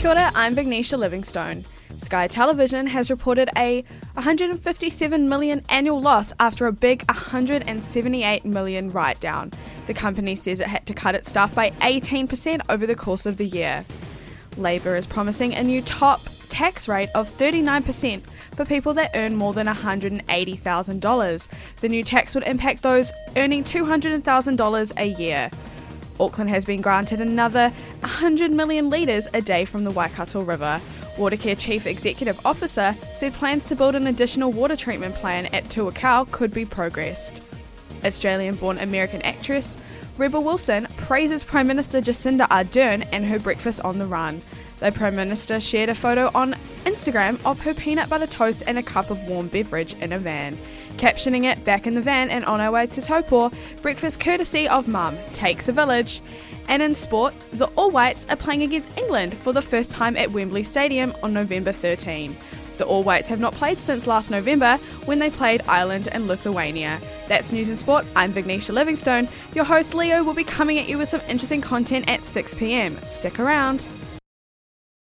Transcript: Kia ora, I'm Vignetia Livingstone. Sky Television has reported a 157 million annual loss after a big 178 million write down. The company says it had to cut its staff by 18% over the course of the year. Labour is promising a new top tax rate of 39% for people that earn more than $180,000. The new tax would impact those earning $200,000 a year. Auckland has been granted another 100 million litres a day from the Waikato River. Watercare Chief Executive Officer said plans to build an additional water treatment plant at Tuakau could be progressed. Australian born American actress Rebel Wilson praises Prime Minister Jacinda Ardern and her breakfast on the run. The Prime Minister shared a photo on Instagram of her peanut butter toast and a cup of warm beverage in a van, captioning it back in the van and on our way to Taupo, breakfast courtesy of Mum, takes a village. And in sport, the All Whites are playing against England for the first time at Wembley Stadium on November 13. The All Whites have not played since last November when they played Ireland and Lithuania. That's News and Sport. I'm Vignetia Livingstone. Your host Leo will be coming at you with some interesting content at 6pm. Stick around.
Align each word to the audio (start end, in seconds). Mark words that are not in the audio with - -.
Kia 0.00 0.12
ora, 0.12 0.32
I'm 0.34 0.56
Vignetia 0.56 0.98
Livingstone. 0.98 1.66
Sky 1.96 2.26
Television 2.26 2.86
has 2.86 3.10
reported 3.10 3.50
a 3.54 3.82
157 4.14 5.28
million 5.28 5.60
annual 5.68 6.00
loss 6.00 6.32
after 6.40 6.66
a 6.66 6.72
big 6.72 7.02
178 7.02 8.46
million 8.46 8.90
write 8.90 9.20
down. 9.20 9.52
The 9.84 9.92
company 9.92 10.36
says 10.36 10.60
it 10.60 10.68
had 10.68 10.86
to 10.86 10.94
cut 10.94 11.14
its 11.14 11.28
staff 11.28 11.54
by 11.54 11.68
18% 11.82 12.62
over 12.70 12.86
the 12.86 12.94
course 12.94 13.26
of 13.26 13.36
the 13.36 13.44
year. 13.44 13.84
Labour 14.56 14.96
is 14.96 15.06
promising 15.06 15.54
a 15.54 15.62
new 15.62 15.82
top 15.82 16.22
tax 16.48 16.88
rate 16.88 17.10
of 17.14 17.28
39% 17.28 18.22
for 18.56 18.64
people 18.64 18.94
that 18.94 19.10
earn 19.14 19.34
more 19.34 19.52
than 19.52 19.66
$180,000. 19.66 21.48
The 21.76 21.88
new 21.90 22.04
tax 22.04 22.34
would 22.34 22.44
impact 22.44 22.82
those 22.82 23.12
earning 23.36 23.64
$200,000 23.64 24.92
a 24.96 25.06
year. 25.20 25.50
Auckland 26.20 26.50
has 26.50 26.64
been 26.64 26.80
granted 26.80 27.20
another 27.20 27.72
100 28.00 28.50
million 28.50 28.90
litres 28.90 29.26
a 29.34 29.40
day 29.40 29.64
from 29.64 29.84
the 29.84 29.90
Waikato 29.90 30.42
River. 30.42 30.80
Watercare 31.16 31.58
Chief 31.58 31.86
Executive 31.86 32.38
Officer 32.46 32.94
said 33.12 33.32
plans 33.32 33.64
to 33.66 33.76
build 33.76 33.94
an 33.94 34.06
additional 34.06 34.52
water 34.52 34.76
treatment 34.76 35.14
plant 35.14 35.52
at 35.54 35.64
Tuakau 35.64 36.30
could 36.30 36.52
be 36.52 36.64
progressed. 36.64 37.42
Australian 38.04 38.54
born 38.54 38.78
American 38.78 39.22
actress 39.22 39.78
Rebel 40.20 40.44
Wilson 40.44 40.86
praises 40.98 41.42
Prime 41.42 41.66
Minister 41.66 42.02
Jacinda 42.02 42.46
Ardern 42.48 43.08
and 43.10 43.24
her 43.24 43.38
breakfast 43.38 43.80
on 43.80 43.98
the 43.98 44.04
run. 44.04 44.42
The 44.80 44.90
Prime 44.90 45.14
Minister 45.14 45.60
shared 45.60 45.90
a 45.90 45.94
photo 45.94 46.30
on 46.34 46.56
Instagram 46.86 47.38
of 47.44 47.60
her 47.60 47.74
peanut 47.74 48.08
butter 48.08 48.26
toast 48.26 48.62
and 48.66 48.78
a 48.78 48.82
cup 48.82 49.10
of 49.10 49.22
warm 49.28 49.48
beverage 49.48 49.92
in 50.00 50.10
a 50.10 50.18
van, 50.18 50.56
captioning 50.96 51.44
it 51.44 51.62
back 51.64 51.86
in 51.86 51.94
the 51.94 52.00
van 52.00 52.30
and 52.30 52.46
on 52.46 52.62
our 52.62 52.72
way 52.72 52.86
to 52.86 53.02
Taupo, 53.02 53.52
breakfast 53.82 54.20
courtesy 54.20 54.66
of 54.66 54.88
Mum, 54.88 55.18
takes 55.34 55.68
a 55.68 55.72
village. 55.72 56.22
And 56.66 56.80
in 56.80 56.94
sport, 56.94 57.34
the 57.52 57.66
All 57.76 57.90
Whites 57.90 58.24
are 58.30 58.36
playing 58.36 58.62
against 58.62 58.96
England 58.96 59.34
for 59.34 59.52
the 59.52 59.60
first 59.60 59.90
time 59.90 60.16
at 60.16 60.30
Wembley 60.30 60.62
Stadium 60.62 61.12
on 61.22 61.34
November 61.34 61.72
13. 61.72 62.34
The 62.78 62.86
All 62.86 63.02
Whites 63.02 63.28
have 63.28 63.40
not 63.40 63.52
played 63.52 63.78
since 63.78 64.06
last 64.06 64.30
November 64.30 64.78
when 65.04 65.18
they 65.18 65.28
played 65.28 65.60
Ireland 65.68 66.08
and 66.12 66.26
Lithuania. 66.26 66.98
That's 67.28 67.52
News 67.52 67.68
and 67.68 67.78
Sport. 67.78 68.06
I'm 68.16 68.32
Vignetia 68.32 68.72
Livingstone. 68.72 69.28
Your 69.54 69.64
host 69.64 69.94
Leo 69.94 70.24
will 70.24 70.32
be 70.32 70.44
coming 70.44 70.78
at 70.78 70.88
you 70.88 70.96
with 70.96 71.10
some 71.10 71.20
interesting 71.28 71.60
content 71.60 72.08
at 72.08 72.20
6pm. 72.20 73.04
Stick 73.04 73.38
around. 73.38 73.86